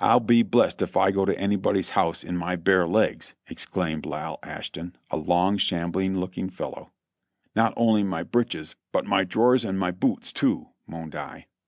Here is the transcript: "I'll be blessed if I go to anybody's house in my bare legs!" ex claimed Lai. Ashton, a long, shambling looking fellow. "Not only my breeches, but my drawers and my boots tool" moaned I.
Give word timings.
"I'll 0.00 0.18
be 0.18 0.42
blessed 0.42 0.82
if 0.82 0.96
I 0.96 1.12
go 1.12 1.24
to 1.24 1.38
anybody's 1.38 1.90
house 1.90 2.24
in 2.24 2.36
my 2.36 2.56
bare 2.56 2.84
legs!" 2.84 3.36
ex 3.48 3.64
claimed 3.64 4.04
Lai. 4.04 4.34
Ashton, 4.42 4.96
a 5.08 5.16
long, 5.16 5.56
shambling 5.56 6.18
looking 6.18 6.50
fellow. 6.50 6.90
"Not 7.54 7.72
only 7.76 8.02
my 8.02 8.24
breeches, 8.24 8.74
but 8.90 9.04
my 9.06 9.22
drawers 9.22 9.64
and 9.64 9.78
my 9.78 9.92
boots 9.92 10.32
tool" 10.32 10.74
moaned 10.88 11.14
I. 11.14 11.46